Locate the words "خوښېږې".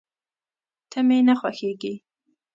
1.39-1.93